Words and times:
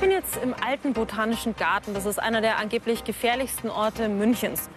Ich 0.00 0.06
bin 0.08 0.12
jetzt 0.12 0.38
im 0.42 0.54
alten 0.54 0.94
Botanischen 0.94 1.54
Garten. 1.56 1.92
Das 1.92 2.06
ist 2.06 2.18
einer 2.18 2.40
der 2.40 2.56
angeblich 2.56 3.04
gefährlichsten 3.04 3.68
Orte 3.68 4.08
Münchens. 4.08 4.70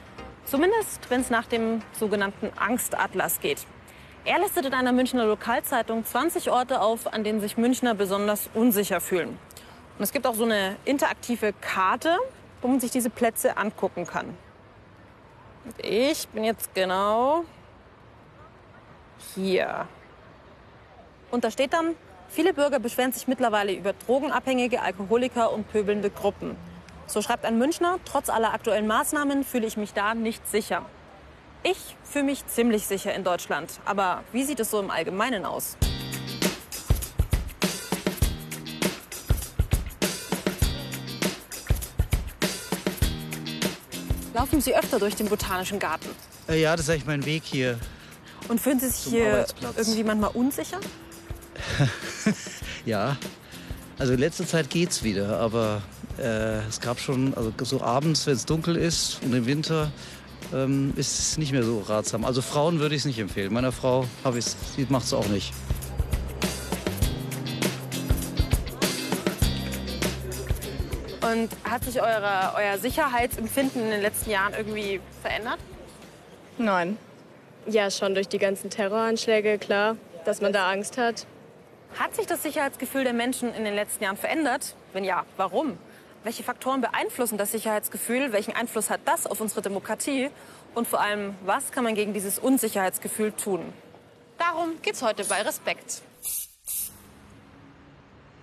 Zumindest, 0.43 1.09
wenn 1.09 1.21
es 1.21 1.29
nach 1.29 1.45
dem 1.45 1.81
sogenannten 1.93 2.51
Angstatlas 2.57 3.39
geht. 3.39 3.65
Er 4.25 4.39
listet 4.39 4.65
in 4.65 4.73
einer 4.73 4.91
Münchner 4.91 5.25
Lokalzeitung 5.25 6.03
20 6.03 6.51
Orte 6.51 6.81
auf, 6.81 7.07
an 7.07 7.23
denen 7.23 7.39
sich 7.39 7.55
Münchner 7.55 7.95
besonders 7.95 8.49
unsicher 8.53 8.99
fühlen. 8.99 9.29
Und 9.97 10.03
es 10.03 10.11
gibt 10.11 10.27
auch 10.27 10.35
so 10.35 10.43
eine 10.43 10.75
interaktive 10.83 11.53
Karte, 11.53 12.17
wo 12.61 12.67
man 12.67 12.81
sich 12.81 12.91
diese 12.91 13.09
Plätze 13.09 13.55
angucken 13.55 14.05
kann. 14.05 14.37
Und 15.63 15.85
ich 15.85 16.27
bin 16.27 16.43
jetzt 16.43 16.75
genau 16.75 17.45
hier. 19.33 19.87
Und 21.31 21.45
da 21.45 21.49
steht 21.49 21.71
dann 21.71 21.95
Viele 22.35 22.51
Bürger 22.51 22.79
beschweren 22.79 23.11
sich 23.11 23.27
mittlerweile 23.27 23.73
über 23.73 23.93
drogenabhängige 23.93 24.81
Alkoholiker 24.81 25.53
und 25.53 25.71
pöbelnde 25.71 26.09
Gruppen. 26.09 26.55
So 27.05 27.21
schreibt 27.21 27.45
ein 27.45 27.59
Münchner, 27.59 27.99
trotz 28.05 28.27
aller 28.29 28.55
aktuellen 28.55 28.87
Maßnahmen 28.87 29.43
fühle 29.43 29.67
ich 29.67 29.77
mich 29.77 29.93
da 29.93 30.15
nicht 30.15 30.49
sicher. 30.49 30.83
Ich 31.61 31.77
fühle 32.03 32.25
mich 32.25 32.43
ziemlich 32.47 32.87
sicher 32.87 33.13
in 33.13 33.23
Deutschland. 33.23 33.79
Aber 33.85 34.23
wie 34.31 34.43
sieht 34.43 34.59
es 34.59 34.71
so 34.71 34.79
im 34.79 34.89
Allgemeinen 34.89 35.45
aus? 35.45 35.77
Laufen 44.33 44.59
Sie 44.59 44.75
öfter 44.75 44.97
durch 44.97 45.15
den 45.15 45.27
Botanischen 45.27 45.77
Garten? 45.77 46.09
Äh, 46.49 46.59
ja, 46.59 46.75
das 46.75 46.85
ist 46.85 46.89
eigentlich 46.89 47.05
mein 47.05 47.25
Weg 47.27 47.43
hier. 47.43 47.77
Und 48.47 48.59
fühlen 48.59 48.79
Sie 48.79 48.89
sich 48.89 49.11
hier 49.11 49.45
irgendwie 49.77 50.03
manchmal 50.03 50.31
unsicher? 50.31 50.79
ja, 52.85 53.17
also 53.99 54.13
in 54.13 54.19
letzter 54.19 54.45
Zeit 54.45 54.69
geht's 54.69 55.03
wieder, 55.03 55.39
aber 55.39 55.81
äh, 56.17 56.59
es 56.67 56.79
gab 56.81 56.99
schon, 56.99 57.33
also 57.35 57.53
so 57.61 57.81
abends, 57.81 58.25
wenn 58.27 58.33
es 58.33 58.45
dunkel 58.45 58.75
ist 58.75 59.19
und 59.23 59.33
im 59.33 59.45
Winter, 59.45 59.91
ähm, 60.53 60.93
ist 60.95 61.19
es 61.19 61.37
nicht 61.37 61.51
mehr 61.51 61.63
so 61.63 61.79
ratsam. 61.79 62.25
Also 62.25 62.41
Frauen 62.41 62.79
würde 62.79 62.95
ich 62.95 63.01
es 63.01 63.05
nicht 63.05 63.19
empfehlen. 63.19 63.53
Meiner 63.53 63.71
Frau 63.71 64.05
habe 64.23 64.39
ich 64.39 64.45
sie 64.45 64.85
macht 64.89 65.05
es 65.05 65.13
auch 65.13 65.27
nicht. 65.27 65.53
Und 71.21 71.49
hat 71.63 71.83
sich 71.85 72.01
eure, 72.01 72.53
euer 72.57 72.77
Sicherheitsempfinden 72.77 73.83
in 73.83 73.89
den 73.89 74.01
letzten 74.01 74.29
Jahren 74.29 74.53
irgendwie 74.53 74.99
verändert? 75.21 75.57
Nein. 76.57 76.97
Ja, 77.65 77.89
schon 77.89 78.13
durch 78.13 78.27
die 78.27 78.39
ganzen 78.39 78.69
Terroranschläge, 78.69 79.57
klar, 79.57 79.95
dass 80.25 80.41
man 80.41 80.51
da 80.51 80.69
Angst 80.69 80.97
hat. 80.97 81.25
Hat 81.97 82.15
sich 82.15 82.25
das 82.25 82.41
Sicherheitsgefühl 82.41 83.03
der 83.03 83.13
Menschen 83.13 83.53
in 83.53 83.65
den 83.65 83.75
letzten 83.75 84.03
Jahren 84.03 84.17
verändert? 84.17 84.75
Wenn 84.93 85.03
ja, 85.03 85.25
warum? 85.37 85.77
Welche 86.23 86.43
Faktoren 86.43 86.81
beeinflussen 86.81 87.37
das 87.37 87.51
Sicherheitsgefühl? 87.51 88.31
Welchen 88.31 88.55
Einfluss 88.55 88.89
hat 88.89 89.01
das 89.05 89.27
auf 89.27 89.39
unsere 89.41 89.61
Demokratie? 89.61 90.29
Und 90.73 90.87
vor 90.87 91.01
allem, 91.01 91.35
was 91.45 91.71
kann 91.71 91.83
man 91.83 91.93
gegen 91.93 92.13
dieses 92.13 92.39
Unsicherheitsgefühl 92.39 93.31
tun? 93.33 93.61
Darum 94.39 94.81
geht's 94.81 95.03
heute 95.03 95.23
bei 95.25 95.41
Respekt. 95.43 96.01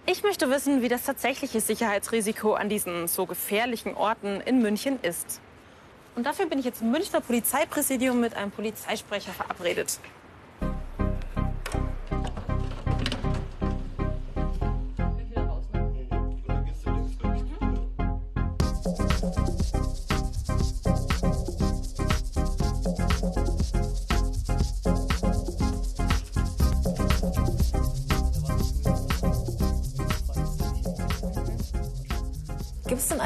Ich 0.06 0.22
möchte 0.22 0.48
wissen, 0.48 0.82
wie 0.82 0.88
das 0.88 1.04
tatsächliche 1.04 1.60
Sicherheitsrisiko 1.60 2.54
an 2.54 2.68
diesen 2.68 3.08
so 3.08 3.26
gefährlichen 3.26 3.94
Orten 3.94 4.40
in 4.40 4.62
München 4.62 5.00
ist. 5.02 5.40
Und 6.14 6.24
dafür 6.24 6.46
bin 6.46 6.58
ich 6.58 6.64
jetzt 6.64 6.82
im 6.82 6.90
Münchner 6.90 7.20
Polizeipräsidium 7.20 8.20
mit 8.20 8.34
einem 8.34 8.50
Polizeisprecher 8.50 9.32
verabredet. 9.32 9.98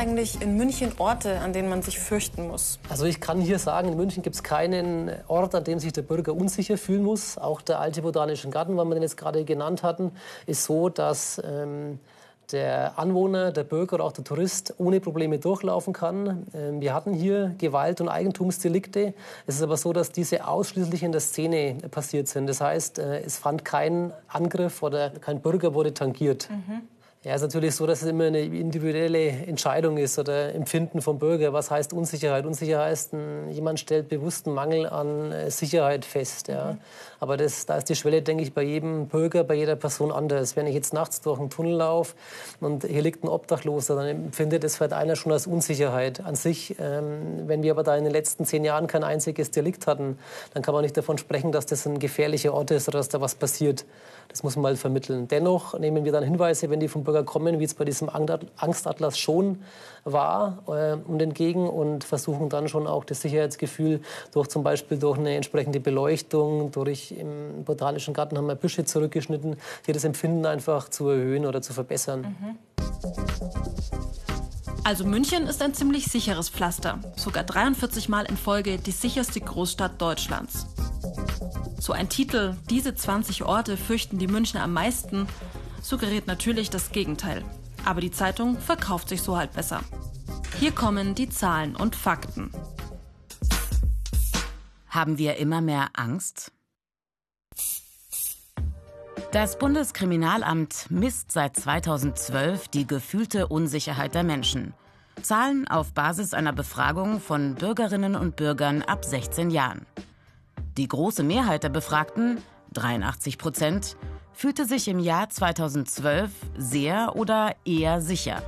Eigentlich 0.04 0.42
in 0.42 0.58
München 0.58 0.92
Orte, 0.98 1.38
an 1.40 1.54
denen 1.54 1.70
man 1.70 1.80
sich 1.80 1.98
fürchten 1.98 2.48
muss? 2.48 2.78
Also 2.90 3.06
ich 3.06 3.20
kann 3.20 3.40
hier 3.40 3.58
sagen, 3.58 3.88
in 3.88 3.96
München 3.96 4.22
gibt 4.22 4.36
es 4.36 4.42
keinen 4.42 5.10
Ort, 5.28 5.54
an 5.54 5.64
dem 5.64 5.78
sich 5.78 5.94
der 5.94 6.02
Bürger 6.02 6.34
unsicher 6.34 6.76
fühlen 6.76 7.02
muss. 7.02 7.38
Auch 7.38 7.62
der 7.62 7.80
alte 7.80 8.02
Botanische 8.02 8.50
Garten, 8.50 8.76
weil 8.76 8.84
wir 8.84 8.94
den 8.94 9.02
jetzt 9.02 9.16
gerade 9.16 9.44
genannt 9.44 9.82
hatten, 9.82 10.12
ist 10.46 10.64
so, 10.64 10.90
dass 10.90 11.40
ähm, 11.42 11.98
der 12.52 12.98
Anwohner, 12.98 13.50
der 13.50 13.64
Bürger 13.64 13.94
oder 13.94 14.04
auch 14.04 14.12
der 14.12 14.24
Tourist 14.24 14.74
ohne 14.76 15.00
Probleme 15.00 15.38
durchlaufen 15.38 15.94
kann. 15.94 16.46
Ähm, 16.54 16.82
wir 16.82 16.92
hatten 16.92 17.14
hier 17.14 17.54
Gewalt- 17.56 18.02
und 18.02 18.10
Eigentumsdelikte. 18.10 19.14
Es 19.46 19.54
ist 19.56 19.62
aber 19.62 19.78
so, 19.78 19.94
dass 19.94 20.12
diese 20.12 20.46
ausschließlich 20.46 21.02
in 21.02 21.12
der 21.12 21.22
Szene 21.22 21.78
passiert 21.90 22.28
sind. 22.28 22.46
Das 22.46 22.60
heißt, 22.60 22.98
äh, 22.98 23.20
es 23.20 23.38
fand 23.38 23.64
kein 23.64 24.12
Angriff 24.28 24.82
oder 24.82 25.08
kein 25.08 25.40
Bürger 25.40 25.72
wurde 25.72 25.94
tangiert. 25.94 26.50
Mhm. 26.50 26.82
Ja, 27.24 27.30
es 27.30 27.40
ist 27.40 27.54
natürlich 27.54 27.74
so, 27.74 27.86
dass 27.86 28.02
es 28.02 28.08
immer 28.08 28.24
eine 28.24 28.40
individuelle 28.40 29.28
Entscheidung 29.28 29.96
ist 29.96 30.18
oder 30.18 30.54
Empfinden 30.54 31.00
vom 31.00 31.18
Bürger. 31.18 31.54
Was 31.54 31.70
heißt 31.70 31.94
Unsicherheit? 31.94 32.44
Unsicherheit 32.44 32.90
heißt, 32.90 33.14
jemand 33.50 33.80
stellt 33.80 34.10
bewussten 34.10 34.52
Mangel 34.52 34.86
an 34.86 35.32
äh, 35.32 35.50
Sicherheit 35.50 36.04
fest. 36.04 36.48
Ja. 36.48 36.72
Mhm. 36.72 36.78
Aber 37.20 37.38
das, 37.38 37.64
da 37.64 37.78
ist 37.78 37.88
die 37.88 37.94
Schwelle, 37.94 38.20
denke 38.20 38.42
ich, 38.42 38.52
bei 38.52 38.62
jedem 38.62 39.06
Bürger, 39.06 39.42
bei 39.42 39.54
jeder 39.54 39.74
Person 39.74 40.12
anders. 40.12 40.54
Wenn 40.54 40.66
ich 40.66 40.74
jetzt 40.74 40.92
nachts 40.92 41.22
durch 41.22 41.40
einen 41.40 41.48
Tunnel 41.48 41.76
laufe 41.76 42.14
und 42.60 42.84
hier 42.84 43.00
liegt 43.00 43.24
ein 43.24 43.28
Obdachloser, 43.28 43.96
dann 43.96 44.06
empfindet 44.06 44.62
das 44.62 44.76
vielleicht 44.76 44.92
einer 44.92 45.16
schon 45.16 45.32
als 45.32 45.46
Unsicherheit 45.46 46.20
an 46.22 46.34
sich. 46.34 46.76
Ähm, 46.78 47.44
wenn 47.46 47.62
wir 47.62 47.70
aber 47.70 47.84
da 47.84 47.96
in 47.96 48.04
den 48.04 48.12
letzten 48.12 48.44
zehn 48.44 48.66
Jahren 48.66 48.86
kein 48.86 49.02
einziges 49.02 49.50
Delikt 49.50 49.86
hatten, 49.86 50.18
dann 50.52 50.62
kann 50.62 50.74
man 50.74 50.82
nicht 50.82 50.94
davon 50.94 51.16
sprechen, 51.16 51.52
dass 51.52 51.64
das 51.64 51.86
ein 51.86 52.00
gefährlicher 52.00 52.52
Ort 52.52 52.70
ist 52.70 52.86
oder 52.88 52.98
dass 52.98 53.08
da 53.08 53.22
was 53.22 53.34
passiert. 53.34 53.86
Das 54.28 54.42
muss 54.42 54.56
man 54.56 54.62
mal 54.62 54.76
vermitteln. 54.76 55.28
Dennoch 55.28 55.78
nehmen 55.78 56.04
wir 56.04 56.12
dann 56.12 56.24
Hinweise, 56.24 56.68
wenn 56.68 56.80
die 56.80 56.88
vom 56.88 57.04
Bürger 57.04 57.13
kommen, 57.22 57.60
wie 57.60 57.64
es 57.64 57.74
bei 57.74 57.84
diesem 57.84 58.10
Angstatlas 58.56 59.18
schon 59.18 59.62
war, 60.04 60.62
äh, 60.66 60.96
und 61.06 61.20
entgegen 61.22 61.68
und 61.68 62.04
versuchen 62.04 62.48
dann 62.48 62.68
schon 62.68 62.86
auch 62.86 63.04
das 63.04 63.20
Sicherheitsgefühl 63.20 64.00
durch 64.32 64.48
zum 64.48 64.62
Beispiel 64.62 64.98
durch 64.98 65.18
eine 65.18 65.34
entsprechende 65.34 65.80
Beleuchtung, 65.80 66.70
durch 66.72 67.12
im 67.12 67.64
Botanischen 67.64 68.14
Garten 68.14 68.36
haben 68.36 68.46
wir 68.46 68.54
Büsche 68.54 68.84
zurückgeschnitten, 68.84 69.56
hier 69.84 69.94
das 69.94 70.04
Empfinden 70.04 70.46
einfach 70.46 70.88
zu 70.88 71.08
erhöhen 71.08 71.46
oder 71.46 71.62
zu 71.62 71.72
verbessern. 71.72 72.36
Mhm. 72.40 72.58
Also 74.86 75.04
München 75.04 75.46
ist 75.46 75.62
ein 75.62 75.72
ziemlich 75.72 76.04
sicheres 76.04 76.50
Pflaster. 76.50 76.98
Sogar 77.16 77.42
43 77.44 78.10
Mal 78.10 78.26
in 78.26 78.36
Folge 78.36 78.76
die 78.76 78.90
sicherste 78.90 79.40
Großstadt 79.40 79.98
Deutschlands. 80.00 80.66
So 81.80 81.94
ein 81.94 82.10
Titel, 82.10 82.54
diese 82.68 82.94
20 82.94 83.44
Orte 83.44 83.78
fürchten 83.78 84.18
die 84.18 84.26
Münchner 84.26 84.62
am 84.62 84.74
meisten, 84.74 85.26
suggeriert 85.84 86.26
natürlich 86.26 86.70
das 86.70 86.90
Gegenteil. 86.90 87.44
Aber 87.84 88.00
die 88.00 88.10
Zeitung 88.10 88.58
verkauft 88.58 89.08
sich 89.08 89.22
so 89.22 89.36
halt 89.36 89.52
besser. 89.52 89.82
Hier 90.58 90.72
kommen 90.72 91.14
die 91.14 91.28
Zahlen 91.28 91.76
und 91.76 91.94
Fakten. 91.94 92.50
Haben 94.88 95.18
wir 95.18 95.36
immer 95.36 95.60
mehr 95.60 95.88
Angst? 95.94 96.52
Das 99.32 99.58
Bundeskriminalamt 99.58 100.86
misst 100.90 101.32
seit 101.32 101.56
2012 101.56 102.68
die 102.68 102.86
gefühlte 102.86 103.48
Unsicherheit 103.48 104.14
der 104.14 104.22
Menschen. 104.22 104.72
Zahlen 105.22 105.66
auf 105.66 105.92
Basis 105.92 106.34
einer 106.34 106.52
Befragung 106.52 107.20
von 107.20 107.56
Bürgerinnen 107.56 108.14
und 108.14 108.36
Bürgern 108.36 108.82
ab 108.82 109.04
16 109.04 109.50
Jahren. 109.50 109.86
Die 110.76 110.86
große 110.86 111.24
Mehrheit 111.24 111.64
der 111.64 111.68
Befragten, 111.68 112.38
83 112.74 113.38
Prozent, 113.38 113.96
fühlte 114.34 114.66
sich 114.66 114.88
im 114.88 114.98
Jahr 114.98 115.30
2012 115.30 116.30
sehr 116.58 117.16
oder 117.16 117.54
eher 117.64 118.00
sicher. 118.00 118.42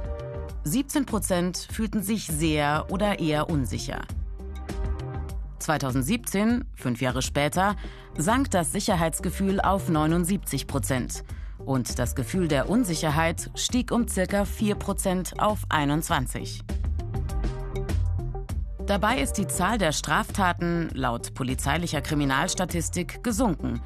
17 0.64 1.06
Prozent 1.06 1.68
fühlten 1.70 2.02
sich 2.02 2.26
sehr 2.26 2.86
oder 2.90 3.20
eher 3.20 3.48
unsicher. 3.48 4.02
2017, 5.60 6.64
fünf 6.74 7.00
Jahre 7.00 7.22
später, 7.22 7.76
sank 8.18 8.50
das 8.50 8.72
Sicherheitsgefühl 8.72 9.60
auf 9.60 9.88
79 9.88 10.66
Prozent 10.66 11.24
und 11.64 11.98
das 11.98 12.14
Gefühl 12.14 12.48
der 12.48 12.68
Unsicherheit 12.68 13.50
stieg 13.54 13.90
um 13.90 14.08
circa 14.08 14.44
4 14.44 14.74
Prozent 14.76 15.34
auf 15.38 15.60
21. 15.68 16.62
Dabei 18.86 19.20
ist 19.20 19.34
die 19.34 19.48
Zahl 19.48 19.78
der 19.78 19.90
Straftaten 19.90 20.90
laut 20.94 21.34
polizeilicher 21.34 22.00
Kriminalstatistik 22.00 23.24
gesunken. 23.24 23.80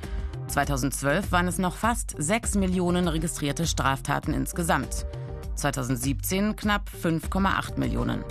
2012 0.51 1.31
waren 1.31 1.47
es 1.47 1.59
noch 1.59 1.77
fast 1.77 2.15
6 2.19 2.57
Millionen 2.57 3.07
registrierte 3.07 3.67
Straftaten 3.67 4.35
insgesamt. 4.35 5.07
2017 5.55 6.57
knapp 6.57 6.91
5,8 7.03 7.79
Millionen. 7.79 8.25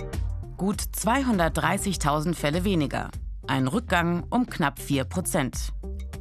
Gut 0.56 0.82
230.000 0.82 2.34
Fälle 2.34 2.64
weniger. 2.64 3.08
Ein 3.46 3.68
Rückgang 3.68 4.24
um 4.28 4.46
knapp 4.46 4.78
4 4.78 5.04
Prozent. 5.04 5.72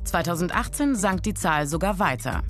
2018 0.05 0.95
sank 0.95 1.23
die 1.23 1.33
Zahl 1.33 1.67
sogar 1.67 1.99
weiter. 1.99 2.43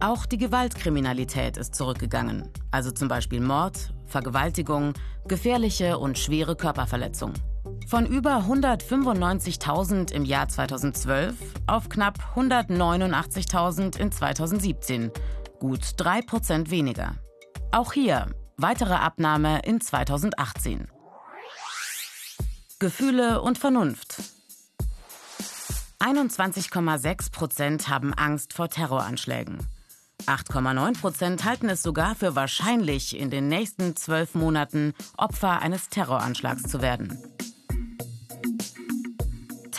Auch 0.00 0.26
die 0.26 0.38
Gewaltkriminalität 0.38 1.56
ist 1.56 1.76
zurückgegangen, 1.76 2.48
also 2.72 2.90
zum 2.90 3.06
Beispiel 3.06 3.40
Mord, 3.40 3.94
Vergewaltigung, 4.06 4.94
gefährliche 5.28 5.96
und 5.98 6.18
schwere 6.18 6.56
Körperverletzung. 6.56 7.32
Von 7.86 8.06
über 8.06 8.38
195.000 8.38 10.12
im 10.12 10.24
Jahr 10.24 10.48
2012 10.48 11.34
auf 11.66 11.88
knapp 11.88 12.18
189.000 12.34 13.98
in 13.98 14.10
2017, 14.10 15.10
gut 15.58 15.80
3% 15.80 16.70
weniger. 16.70 17.16
Auch 17.70 17.92
hier 17.92 18.26
weitere 18.56 18.94
Abnahme 18.94 19.60
in 19.64 19.80
2018. 19.80 20.88
Gefühle 22.78 23.42
und 23.42 23.58
Vernunft. 23.58 24.22
21,6 26.00 27.30
Prozent 27.30 27.88
haben 27.88 28.12
Angst 28.12 28.54
vor 28.54 28.68
Terroranschlägen. 28.68 29.58
8,9 30.26 31.00
Prozent 31.00 31.44
halten 31.44 31.68
es 31.68 31.82
sogar 31.82 32.14
für 32.14 32.34
wahrscheinlich, 32.34 33.16
in 33.16 33.30
den 33.30 33.48
nächsten 33.48 33.96
zwölf 33.96 34.34
Monaten 34.34 34.94
Opfer 35.16 35.60
eines 35.60 35.88
Terroranschlags 35.88 36.64
zu 36.64 36.80
werden. 36.82 37.18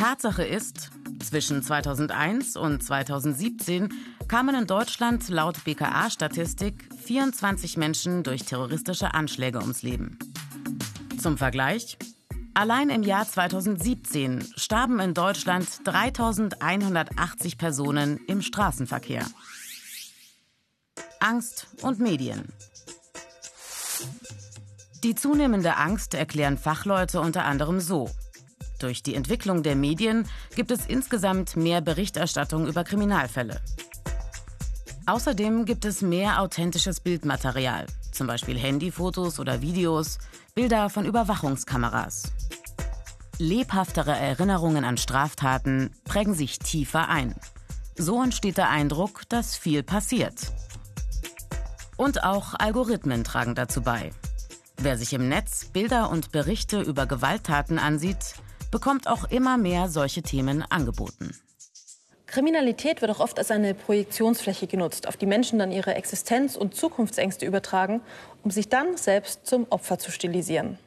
Tatsache 0.04 0.44
ist, 0.44 0.92
zwischen 1.24 1.64
2001 1.64 2.58
und 2.58 2.84
2017 2.84 3.88
kamen 4.28 4.54
in 4.54 4.68
Deutschland 4.68 5.30
laut 5.30 5.64
BKA-Statistik 5.64 6.90
24 7.06 7.78
Menschen 7.78 8.22
durch 8.22 8.44
terroristische 8.44 9.14
Anschläge 9.14 9.60
ums 9.60 9.82
Leben. 9.82 10.20
Zum 11.22 11.38
Vergleich, 11.38 11.98
allein 12.54 12.90
im 12.90 13.04
Jahr 13.04 13.26
2017 13.26 14.46
starben 14.58 15.00
in 15.00 15.14
Deutschland 15.14 15.70
3180 15.86 17.58
Personen 17.58 18.20
im 18.28 18.42
Straßenverkehr. 18.42 19.26
Angst 21.22 21.68
und 21.82 22.00
Medien. 22.00 22.52
Die 25.02 25.16
zunehmende 25.16 25.78
Angst 25.78 26.14
erklären 26.14 26.58
Fachleute 26.58 27.22
unter 27.22 27.46
anderem 27.46 27.80
so. 27.80 28.10
Durch 28.84 29.02
die 29.02 29.16
Entwicklung 29.16 29.64
der 29.64 29.78
Medien 29.78 30.28
gibt 30.58 30.70
es 30.70 30.86
insgesamt 30.86 31.56
mehr 31.56 31.80
Berichterstattung 31.80 32.68
über 32.68 32.84
Kriminalfälle. 32.84 33.62
Außerdem 35.06 35.64
gibt 35.64 35.86
es 35.86 36.02
mehr 36.02 36.42
authentisches 36.42 37.00
Bildmaterial, 37.00 37.86
zum 38.12 38.28
Beispiel 38.28 38.60
Handyfotos 38.60 39.40
oder 39.40 39.62
Videos, 39.62 40.18
Bilder 40.54 40.90
von 40.90 41.06
Überwachungskameras. 41.06 42.34
Lebhaftere 43.38 44.18
Erinnerungen 44.18 44.84
an 44.84 44.98
Straftaten 44.98 45.92
prägen 46.04 46.34
sich 46.34 46.60
tiefer 46.60 47.08
ein. 47.08 47.36
So 47.98 48.22
entsteht 48.22 48.58
der 48.58 48.70
Eindruck, 48.70 49.22
dass 49.30 49.56
viel 49.56 49.82
passiert. 49.82 50.52
Und 51.96 52.26
auch 52.26 52.54
Algorithmen 52.56 53.24
tragen 53.24 53.56
dazu 53.56 53.82
bei. 53.82 54.12
Wer 54.78 54.98
sich 54.98 55.14
im 55.14 55.30
Netz 55.30 55.70
Bilder 55.72 56.10
und 56.10 56.34
Berichte 56.34 56.82
über 56.82 57.06
Gewalttaten 57.06 57.80
ansieht, 57.80 58.36
bekommt 58.74 59.08
auch 59.08 59.30
immer 59.30 59.60
mehr 59.60 59.88
solche 59.88 60.24
Themen 60.24 60.66
angeboten. 60.68 61.38
Kriminalität 62.26 63.02
wird 63.02 63.12
auch 63.12 63.20
oft 63.20 63.38
als 63.38 63.52
eine 63.52 63.76
Projektionsfläche 63.76 64.66
genutzt, 64.66 65.08
auf 65.08 65.16
die 65.16 65.28
Menschen 65.28 65.60
dann 65.60 65.72
ihre 65.72 65.94
Existenz- 65.94 66.58
und 66.58 66.76
Zukunftsängste 66.76 67.46
übertragen, 67.46 68.02
um 68.44 68.50
sich 68.50 68.70
dann 68.70 68.98
selbst 68.98 69.46
zum 69.46 69.68
Opfer 69.70 70.00
zu 70.00 70.10
stilisieren. 70.10 70.80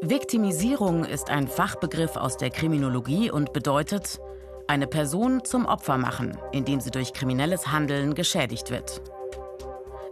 Viktimisierung 0.00 1.04
ist 1.04 1.30
ein 1.30 1.48
Fachbegriff 1.48 2.14
aus 2.14 2.36
der 2.36 2.50
Kriminologie 2.50 3.28
und 3.32 3.52
bedeutet, 3.52 4.20
eine 4.68 4.86
Person 4.86 5.44
zum 5.44 5.66
Opfer 5.66 5.98
machen, 5.98 6.38
indem 6.52 6.80
sie 6.80 6.92
durch 6.92 7.12
kriminelles 7.12 7.72
Handeln 7.72 8.14
geschädigt 8.14 8.70
wird. 8.70 9.02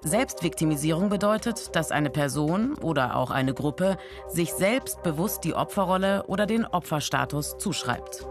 Selbstviktimisierung 0.06 1.08
bedeutet, 1.08 1.74
dass 1.74 1.90
eine 1.90 2.10
Person 2.10 2.78
oder 2.78 3.16
auch 3.16 3.30
eine 3.30 3.54
Gruppe 3.54 3.98
sich 4.28 4.52
selbst 4.52 5.02
bewusst 5.02 5.42
die 5.42 5.54
Opferrolle 5.54 6.24
oder 6.28 6.46
den 6.46 6.64
Opferstatus 6.64 7.58
zuschreibt. 7.58 8.24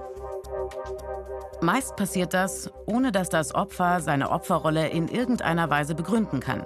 Meist 1.61 1.95
passiert 1.95 2.33
das, 2.33 2.71
ohne 2.85 3.11
dass 3.11 3.29
das 3.29 3.53
Opfer 3.53 3.99
seine 3.99 4.31
Opferrolle 4.31 4.87
in 4.87 5.07
irgendeiner 5.07 5.69
Weise 5.69 5.95
begründen 5.95 6.39
kann. 6.39 6.63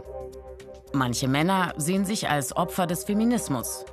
Manche 0.93 1.27
Männer 1.27 1.73
sehen 1.77 2.05
sich 2.05 2.29
als 2.29 2.55
Opfer 2.55 2.87
des 2.87 3.03
Feminismus, 3.03 3.85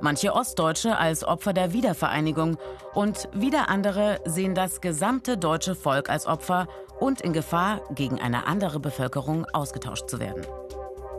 manche 0.00 0.34
Ostdeutsche 0.34 0.96
als 0.96 1.24
Opfer 1.24 1.52
der 1.52 1.72
Wiedervereinigung 1.72 2.56
und 2.94 3.28
wieder 3.32 3.68
andere 3.68 4.20
sehen 4.24 4.54
das 4.54 4.80
gesamte 4.80 5.36
deutsche 5.36 5.74
Volk 5.74 6.10
als 6.10 6.26
Opfer 6.26 6.66
und 7.00 7.20
in 7.20 7.32
Gefahr, 7.32 7.80
gegen 7.90 8.20
eine 8.20 8.46
andere 8.46 8.80
Bevölkerung 8.80 9.46
ausgetauscht 9.52 10.08
zu 10.08 10.20
werden. 10.20 10.44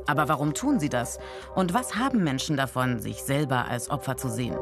Aber 0.08 0.28
warum 0.28 0.54
tun 0.54 0.80
sie 0.80 0.90
das? 0.90 1.20
Und 1.56 1.74
was 1.74 1.96
haben 1.96 2.24
Menschen 2.24 2.58
davon, 2.58 3.00
sich 3.00 3.24
selber 3.24 3.66
als 3.66 3.90
Opfer 3.90 4.18
zu 4.18 4.30
sehen? 4.30 4.58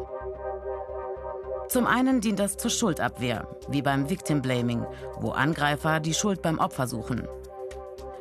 Zum 1.68 1.88
einen 1.88 2.22
dient 2.22 2.40
das 2.40 2.58
zur 2.58 2.72
Schuldabwehr, 2.72 3.48
wie 3.68 3.82
beim 3.82 4.10
Victim 4.10 4.42
Blaming, 4.42 4.86
wo 5.20 5.32
Angreifer 5.32 6.00
die 6.00 6.14
Schuld 6.14 6.42
beim 6.42 6.60
Opfer 6.60 6.88
suchen. 6.88 7.28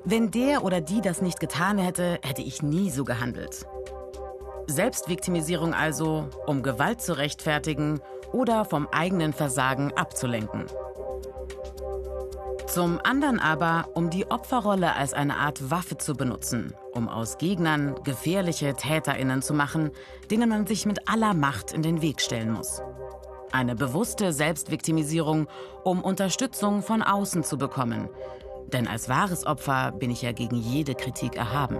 Wenn 0.04 0.30
der 0.30 0.64
oder 0.64 0.80
die 0.80 1.00
das 1.00 1.22
nicht 1.22 1.38
getan 1.38 1.78
hätte, 1.78 2.18
hätte 2.22 2.42
ich 2.42 2.62
nie 2.62 2.90
so 2.90 3.04
gehandelt. 3.04 3.66
Selbstviktimisierung 4.66 5.74
also, 5.74 6.28
um 6.46 6.62
Gewalt 6.62 7.00
zu 7.00 7.16
rechtfertigen 7.16 8.00
oder 8.32 8.64
vom 8.64 8.88
eigenen 8.90 9.32
Versagen 9.32 9.92
abzulenken. 9.92 10.66
Zum 12.72 12.98
anderen 13.04 13.38
aber, 13.38 13.90
um 13.92 14.08
die 14.08 14.30
Opferrolle 14.30 14.96
als 14.96 15.12
eine 15.12 15.36
Art 15.36 15.70
Waffe 15.70 15.98
zu 15.98 16.14
benutzen, 16.14 16.72
um 16.94 17.06
aus 17.06 17.36
Gegnern 17.36 17.94
gefährliche 18.02 18.72
Täterinnen 18.72 19.42
zu 19.42 19.52
machen, 19.52 19.90
denen 20.30 20.48
man 20.48 20.66
sich 20.66 20.86
mit 20.86 21.06
aller 21.06 21.34
Macht 21.34 21.74
in 21.74 21.82
den 21.82 22.00
Weg 22.00 22.22
stellen 22.22 22.50
muss. 22.50 22.80
Eine 23.50 23.74
bewusste 23.74 24.32
Selbstviktimisierung, 24.32 25.48
um 25.84 26.02
Unterstützung 26.02 26.80
von 26.80 27.02
außen 27.02 27.44
zu 27.44 27.58
bekommen. 27.58 28.08
Denn 28.68 28.88
als 28.88 29.10
wahres 29.10 29.46
Opfer 29.46 29.92
bin 29.92 30.10
ich 30.10 30.22
ja 30.22 30.32
gegen 30.32 30.56
jede 30.56 30.94
Kritik 30.94 31.36
erhaben. 31.36 31.76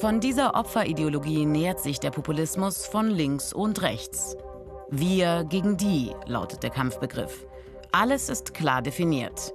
Von 0.00 0.18
dieser 0.18 0.56
Opferideologie 0.56 1.46
nähert 1.46 1.78
sich 1.78 2.00
der 2.00 2.10
Populismus 2.10 2.84
von 2.84 3.10
links 3.10 3.52
und 3.52 3.82
rechts. 3.82 4.36
Wir 4.90 5.44
gegen 5.44 5.76
die 5.76 6.10
lautet 6.26 6.64
der 6.64 6.70
Kampfbegriff. 6.70 7.46
Alles 7.96 8.28
ist 8.28 8.54
klar 8.54 8.82
definiert. 8.82 9.54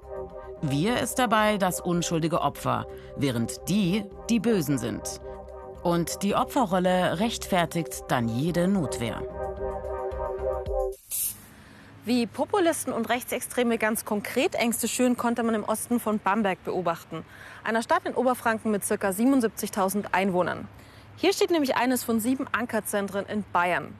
Wir 0.61 1.01
ist 1.01 1.15
dabei 1.15 1.57
das 1.57 1.81
unschuldige 1.81 2.39
Opfer, 2.39 2.87
während 3.17 3.67
die 3.67 4.05
die 4.29 4.39
Bösen 4.39 4.77
sind. 4.77 5.19
Und 5.83 6.23
die 6.23 6.35
Opferrolle 6.35 7.19
rechtfertigt 7.19 8.05
dann 8.07 8.29
jede 8.29 8.69
Notwehr. 8.69 9.21
Wie 12.05 12.27
Populisten 12.27 12.93
und 12.93 13.09
Rechtsextreme 13.09 13.77
ganz 13.77 14.05
konkret 14.05 14.55
Ängste 14.55 14.87
schüren, 14.87 15.17
konnte 15.17 15.43
man 15.43 15.55
im 15.55 15.65
Osten 15.65 15.99
von 15.99 16.19
Bamberg 16.19 16.63
beobachten. 16.63 17.25
Einer 17.65 17.83
Stadt 17.83 18.05
in 18.05 18.13
Oberfranken 18.13 18.71
mit 18.71 18.87
ca. 18.87 19.09
77.000 19.09 20.13
Einwohnern. 20.13 20.69
Hier 21.17 21.33
steht 21.33 21.51
nämlich 21.51 21.75
eines 21.75 22.05
von 22.05 22.21
sieben 22.21 22.47
Ankerzentren 22.53 23.25
in 23.25 23.43
Bayern. 23.51 23.93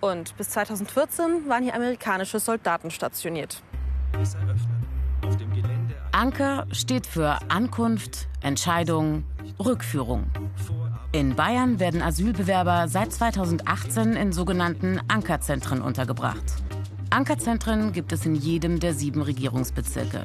Und 0.00 0.36
bis 0.36 0.50
2014 0.50 1.48
waren 1.48 1.64
hier 1.64 1.74
amerikanische 1.74 2.38
Soldaten 2.38 2.90
stationiert. 2.90 3.62
Anker 6.12 6.66
steht 6.72 7.06
für 7.06 7.38
Ankunft, 7.48 8.28
Entscheidung, 8.40 9.24
Rückführung. 9.58 10.26
In 11.12 11.34
Bayern 11.34 11.80
werden 11.80 12.02
Asylbewerber 12.02 12.88
seit 12.88 13.12
2018 13.12 14.14
in 14.14 14.32
sogenannten 14.32 15.00
Ankerzentren 15.08 15.82
untergebracht. 15.82 16.44
Ankerzentren 17.10 17.92
gibt 17.92 18.12
es 18.12 18.26
in 18.26 18.34
jedem 18.34 18.80
der 18.80 18.92
sieben 18.92 19.22
Regierungsbezirke. 19.22 20.24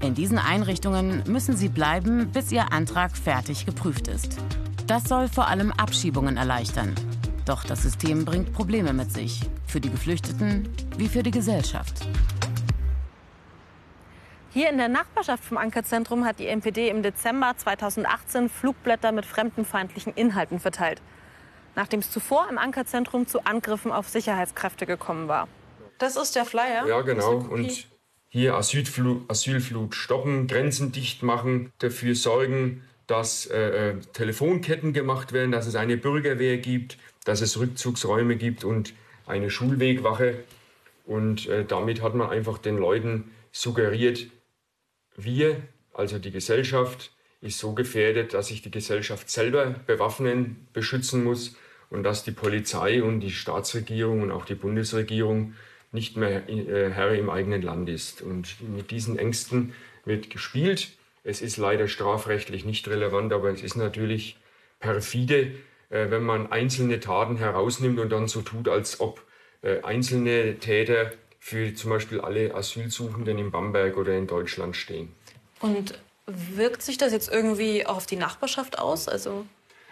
In 0.00 0.14
diesen 0.14 0.38
Einrichtungen 0.38 1.22
müssen 1.26 1.56
sie 1.56 1.68
bleiben, 1.68 2.30
bis 2.32 2.50
ihr 2.50 2.72
Antrag 2.72 3.16
fertig 3.16 3.66
geprüft 3.66 4.08
ist. 4.08 4.38
Das 4.86 5.04
soll 5.04 5.28
vor 5.28 5.48
allem 5.48 5.72
Abschiebungen 5.72 6.36
erleichtern. 6.36 6.94
Doch 7.50 7.64
das 7.64 7.82
System 7.82 8.24
bringt 8.24 8.52
Probleme 8.52 8.92
mit 8.92 9.10
sich, 9.10 9.40
für 9.66 9.80
die 9.80 9.90
Geflüchteten 9.90 10.68
wie 10.96 11.08
für 11.08 11.24
die 11.24 11.32
Gesellschaft. 11.32 11.94
Hier 14.50 14.70
in 14.70 14.78
der 14.78 14.86
Nachbarschaft 14.86 15.42
vom 15.42 15.58
Ankerzentrum 15.58 16.24
hat 16.24 16.38
die 16.38 16.46
NPD 16.46 16.88
im 16.88 17.02
Dezember 17.02 17.54
2018 17.56 18.48
Flugblätter 18.50 19.10
mit 19.10 19.26
fremdenfeindlichen 19.26 20.14
Inhalten 20.14 20.60
verteilt, 20.60 21.02
nachdem 21.74 21.98
es 21.98 22.12
zuvor 22.12 22.46
im 22.48 22.56
Ankerzentrum 22.56 23.26
zu 23.26 23.44
Angriffen 23.44 23.90
auf 23.90 24.08
Sicherheitskräfte 24.08 24.86
gekommen 24.86 25.26
war. 25.26 25.48
Das 25.98 26.14
ist 26.14 26.36
der 26.36 26.44
Flyer. 26.44 26.86
Ja, 26.86 27.00
genau. 27.00 27.38
Und 27.38 27.88
hier 28.28 28.54
Asylflug, 28.54 29.28
Asylflug 29.28 29.96
stoppen, 29.96 30.46
Grenzen 30.46 30.92
dicht 30.92 31.24
machen, 31.24 31.72
dafür 31.80 32.14
sorgen, 32.14 32.84
dass 33.08 33.46
äh, 33.46 33.88
äh, 33.88 33.96
Telefonketten 34.12 34.92
gemacht 34.92 35.32
werden, 35.32 35.50
dass 35.50 35.66
es 35.66 35.74
eine 35.74 35.96
Bürgerwehr 35.96 36.58
gibt, 36.58 36.96
dass 37.30 37.42
es 37.42 37.60
Rückzugsräume 37.60 38.34
gibt 38.34 38.64
und 38.64 38.92
eine 39.24 39.50
Schulwegwache. 39.50 40.42
Und 41.06 41.48
äh, 41.48 41.64
damit 41.64 42.02
hat 42.02 42.16
man 42.16 42.28
einfach 42.28 42.58
den 42.58 42.76
Leuten 42.76 43.30
suggeriert, 43.52 44.26
wir, 45.16 45.62
also 45.94 46.18
die 46.18 46.32
Gesellschaft, 46.32 47.12
ist 47.40 47.60
so 47.60 47.72
gefährdet, 47.72 48.34
dass 48.34 48.48
sich 48.48 48.62
die 48.62 48.72
Gesellschaft 48.72 49.30
selber 49.30 49.76
bewaffnen, 49.86 50.66
beschützen 50.72 51.22
muss 51.22 51.54
und 51.88 52.02
dass 52.02 52.24
die 52.24 52.32
Polizei 52.32 53.00
und 53.00 53.20
die 53.20 53.30
Staatsregierung 53.30 54.22
und 54.22 54.32
auch 54.32 54.44
die 54.44 54.56
Bundesregierung 54.56 55.54
nicht 55.92 56.16
mehr 56.16 56.48
äh, 56.48 56.90
Herr 56.90 57.14
im 57.14 57.30
eigenen 57.30 57.62
Land 57.62 57.88
ist. 57.88 58.22
Und 58.22 58.56
mit 58.76 58.90
diesen 58.90 59.16
Ängsten 59.16 59.72
wird 60.04 60.30
gespielt. 60.30 60.88
Es 61.22 61.42
ist 61.42 61.58
leider 61.58 61.86
strafrechtlich 61.86 62.64
nicht 62.64 62.88
relevant, 62.88 63.32
aber 63.32 63.50
es 63.50 63.62
ist 63.62 63.76
natürlich 63.76 64.36
perfide, 64.80 65.52
wenn 65.90 66.22
man 66.22 66.50
einzelne 66.50 67.00
Taten 67.00 67.36
herausnimmt 67.36 67.98
und 67.98 68.10
dann 68.10 68.28
so 68.28 68.42
tut, 68.42 68.68
als 68.68 69.00
ob 69.00 69.22
äh, 69.62 69.82
einzelne 69.82 70.58
Täter 70.58 71.12
für 71.38 71.74
zum 71.74 71.90
Beispiel 71.90 72.20
alle 72.20 72.54
Asylsuchenden 72.54 73.38
in 73.38 73.50
Bamberg 73.50 73.96
oder 73.96 74.16
in 74.16 74.26
Deutschland 74.26 74.76
stehen. 74.76 75.12
Und 75.60 75.98
wirkt 76.26 76.82
sich 76.82 76.98
das 76.98 77.12
jetzt 77.12 77.30
irgendwie 77.30 77.86
auch 77.86 77.96
auf 77.96 78.06
die 78.06 78.16
Nachbarschaft 78.16 78.78
aus? 78.78 79.08
Also, 79.08 79.46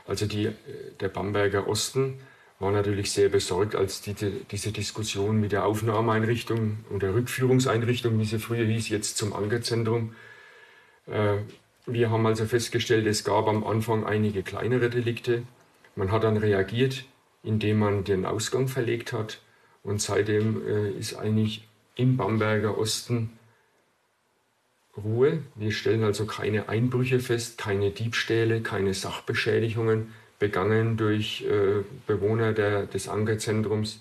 also 0.06 0.26
die, 0.26 0.52
der 1.00 1.08
Bamberger 1.08 1.66
Osten 1.66 2.20
war 2.58 2.72
natürlich 2.72 3.12
sehr 3.12 3.28
besorgt, 3.28 3.74
als 3.74 4.00
die, 4.00 4.14
diese 4.50 4.72
Diskussion 4.72 5.40
mit 5.40 5.52
der 5.52 5.64
Aufnahmeeinrichtung 5.64 6.78
oder 6.94 7.14
Rückführungseinrichtung, 7.14 8.18
wie 8.18 8.24
sie 8.24 8.38
früher 8.38 8.64
hieß, 8.64 8.88
jetzt 8.88 9.16
zum 9.16 9.32
Ankerzentrum. 9.32 10.14
Äh, 11.06 11.38
wir 11.86 12.10
haben 12.10 12.26
also 12.26 12.44
festgestellt, 12.44 13.06
es 13.06 13.24
gab 13.24 13.46
am 13.46 13.64
Anfang 13.64 14.04
einige 14.04 14.42
kleinere 14.42 14.90
Delikte. 14.90 15.44
Man 15.98 16.12
hat 16.12 16.22
dann 16.22 16.36
reagiert, 16.36 17.06
indem 17.42 17.80
man 17.80 18.04
den 18.04 18.24
Ausgang 18.24 18.68
verlegt 18.68 19.12
hat. 19.12 19.40
Und 19.82 20.00
seitdem 20.00 20.64
äh, 20.64 20.90
ist 20.90 21.16
eigentlich 21.16 21.66
im 21.96 22.16
Bamberger 22.16 22.78
Osten 22.78 23.36
Ruhe. 24.96 25.42
Wir 25.56 25.72
stellen 25.72 26.04
also 26.04 26.24
keine 26.24 26.68
Einbrüche 26.68 27.18
fest, 27.18 27.58
keine 27.58 27.90
Diebstähle, 27.90 28.60
keine 28.60 28.94
Sachbeschädigungen 28.94 30.14
begangen 30.38 30.96
durch 30.96 31.44
äh, 31.44 31.82
Bewohner 32.06 32.52
der, 32.52 32.86
des 32.86 33.08
Ankerzentrums. 33.08 34.00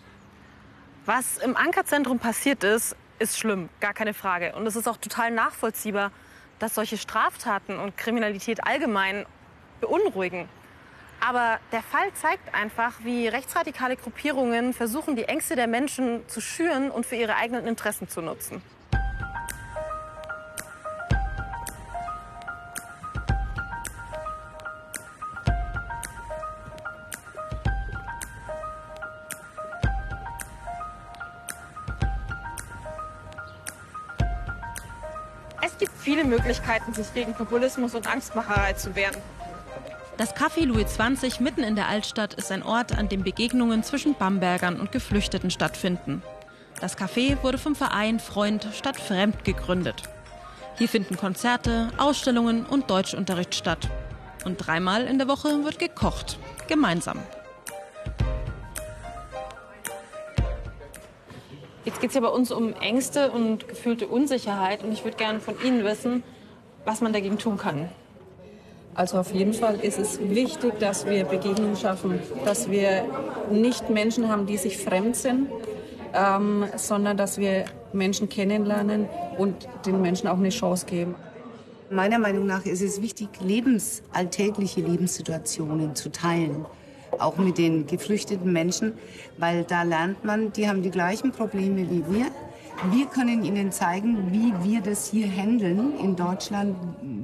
Was 1.08 1.40
im 1.40 1.58
Ankerzentrum 1.58 2.20
passiert 2.20 2.64
ist, 2.64 2.96
ist 3.18 3.40
schlimm, 3.40 3.70
gar 3.80 3.96
keine 3.96 4.14
Frage. 4.14 4.54
Und 4.54 4.68
es 4.68 4.76
ist 4.76 4.88
auch 4.88 4.98
total 4.98 5.32
nachvollziehbar, 5.32 6.12
dass 6.60 6.76
solche 6.76 6.98
Straftaten 6.98 7.80
und 7.80 7.98
Kriminalität 7.98 8.68
allgemein 8.68 9.26
beunruhigen. 9.82 10.48
Aber 11.20 11.60
der 11.72 11.82
Fall 11.82 12.12
zeigt 12.14 12.54
einfach, 12.54 12.94
wie 13.04 13.28
rechtsradikale 13.28 13.96
Gruppierungen 13.98 14.74
versuchen, 14.74 15.16
die 15.16 15.26
Ängste 15.26 15.56
der 15.56 15.68
Menschen 15.68 16.28
zu 16.28 16.42
schüren 16.42 16.92
und 16.92 17.06
für 17.06 17.16
ihre 17.16 17.36
eigenen 17.36 17.68
Interessen 17.68 18.08
zu 18.08 18.22
nutzen. 18.22 18.62
viele 36.08 36.24
Möglichkeiten, 36.24 36.94
sich 36.94 37.14
gegen 37.14 37.34
Populismus 37.34 37.94
und 37.94 38.08
Angstmacherei 38.08 38.72
zu 38.72 38.96
wehren. 38.96 39.18
Das 40.18 40.36
Café 40.36 40.66
Louis 40.66 40.88
20 40.88 41.42
mitten 41.42 41.62
in 41.62 41.76
der 41.76 41.88
Altstadt 41.90 42.34
ist 42.34 42.52
ein 42.52 42.64
Ort, 42.64 42.98
an 42.98 43.08
dem 43.08 43.22
Begegnungen 43.22 43.84
zwischen 43.84 44.16
Bambergern 44.16 44.80
und 44.80 44.92
Geflüchteten 44.92 45.52
stattfinden. 45.52 46.24
Das 46.82 46.98
Café 46.98 47.38
wurde 47.44 47.60
vom 47.60 47.76
Verein 47.76 48.20
Freund 48.20 48.68
statt 48.74 49.00
Fremd 49.00 49.44
gegründet. 49.44 50.02
Hier 50.76 50.90
finden 50.90 51.18
Konzerte, 51.18 51.92
Ausstellungen 51.98 52.66
und 52.66 52.90
Deutschunterricht 52.90 53.54
statt. 53.54 53.90
Und 54.44 54.58
dreimal 54.58 55.06
in 55.06 55.20
der 55.20 55.28
Woche 55.28 55.64
wird 55.64 55.78
gekocht, 55.78 56.40
gemeinsam. 56.68 57.20
Jetzt 61.86 62.02
geht 62.02 62.10
es 62.10 62.16
ja 62.16 62.22
bei 62.22 62.30
uns 62.30 62.52
um 62.52 62.74
Ängste 62.74 63.30
und 63.30 63.68
gefühlte 63.68 64.08
Unsicherheit. 64.08 64.84
Und 64.84 64.92
ich 64.94 65.04
würde 65.04 65.18
gerne 65.18 65.40
von 65.40 65.62
Ihnen 65.64 65.84
wissen, 65.84 66.24
was 66.86 67.02
man 67.02 67.14
dagegen 67.14 67.38
tun 67.38 67.58
kann. 67.58 67.92
Also 68.98 69.20
auf 69.20 69.32
jeden 69.32 69.54
Fall 69.54 69.76
ist 69.80 70.00
es 70.00 70.20
wichtig, 70.20 70.80
dass 70.80 71.06
wir 71.06 71.24
Begegnungen 71.24 71.76
schaffen, 71.76 72.20
dass 72.46 72.72
wir 72.72 73.06
nicht 73.52 73.92
Menschen 73.92 74.28
haben, 74.28 74.48
die 74.48 74.58
sich 74.58 74.80
fremd 74.80 75.16
sind, 75.16 75.50
ähm, 76.16 76.66
sondern 76.76 77.16
dass 77.16 77.38
wir 77.38 77.66
Menschen 77.94 78.28
kennenlernen 78.28 79.08
und 79.38 79.68
den 79.86 80.02
Menschen 80.02 80.28
auch 80.28 80.38
eine 80.38 80.50
Chance 80.50 80.88
geben. 80.88 81.14
Meiner 81.92 82.18
Meinung 82.18 82.48
nach 82.48 82.66
ist 82.66 82.82
es 82.82 83.00
wichtig, 83.00 83.30
lebensalltägliche 83.40 84.82
Lebenssituationen 84.82 85.96
zu 85.96 86.12
teilen 86.12 86.66
auch 87.20 87.38
mit 87.38 87.58
den 87.58 87.88
geflüchteten 87.88 88.52
Menschen, 88.52 88.94
weil 89.38 89.64
da 89.64 89.84
lernt 89.84 90.24
man, 90.24 90.52
die 90.54 90.68
haben 90.68 90.82
die 90.82 90.92
gleichen 90.92 91.32
Probleme 91.32 91.90
wie 91.90 92.04
wir. 92.10 92.26
Wir 92.86 93.08
können 93.08 93.44
ihnen 93.44 93.72
zeigen, 93.72 94.32
wie 94.32 94.54
wir 94.64 94.82
das 94.82 95.10
hier 95.10 95.28
handeln 95.28 95.98
in 96.00 96.16
Deutschland, 96.16 96.76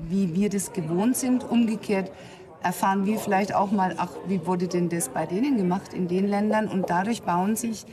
wie 0.10 0.33
wir 0.33 0.50
das 0.50 0.74
gewohnt 0.74 1.15
sind. 1.15 1.43
Umgekehrt 1.48 2.12
erfahren 2.63 3.05
wir 3.05 3.19
vielleicht 3.19 3.53
auch 3.53 3.72
mal, 3.72 3.93
ach, 3.98 4.10
wie 4.27 4.45
wurde 4.48 4.67
denn 4.67 4.89
das 4.89 5.10
bei 5.10 5.27
denen 5.27 5.57
gemacht 5.57 5.93
in 5.93 6.07
den 6.07 6.27
Ländern? 6.27 6.67
Und 6.67 6.89
dadurch 6.89 7.22
bauen 7.22 7.55
sich 7.55 7.86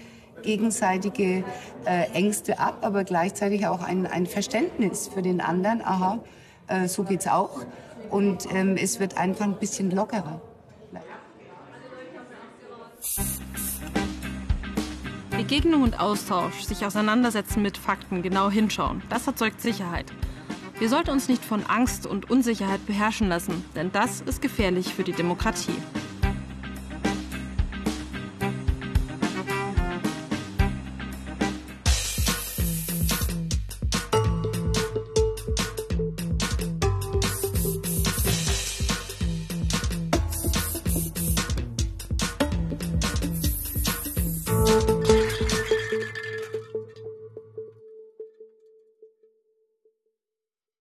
gegenseitige 0.43 1.45
äh, 1.85 2.11
Ängste 2.15 2.59
ab, 2.59 2.79
aber 2.81 3.05
gleichzeitig 3.05 3.67
auch 3.67 3.83
ein, 3.83 4.07
ein 4.07 4.27
Verständnis 4.27 5.09
für 5.09 5.21
den 5.21 5.43
anderen. 5.43 5.83
Aha, 5.83 6.19
äh, 6.67 6.89
so 6.89 7.05
geht's 7.05 7.27
auch. 7.27 7.67
Und 8.09 8.47
ähm, 8.55 8.77
es 8.77 9.01
wird 9.01 9.19
einfach 9.19 9.45
ein 9.45 9.59
bisschen 9.59 9.91
lockerer. 9.91 10.41
Begegnung 15.41 15.81
und 15.81 15.99
Austausch, 15.99 16.65
sich 16.65 16.85
auseinandersetzen 16.85 17.63
mit 17.63 17.79
Fakten, 17.79 18.21
genau 18.21 18.51
hinschauen, 18.51 19.01
das 19.09 19.27
erzeugt 19.27 19.63
Sicherheit. 19.63 20.05
Wir 20.79 20.91
sollten 20.91 21.09
uns 21.09 21.31
nicht 21.31 21.43
von 21.43 21.65
Angst 21.65 22.05
und 22.05 22.31
Unsicherheit 22.31 22.85
beherrschen 22.85 23.31
lassen, 23.31 23.65
denn 23.75 23.91
das 23.91 24.21
ist 24.21 24.43
gefährlich 24.43 24.93
für 24.93 25.03
die 25.03 25.15
Demokratie. 25.15 25.73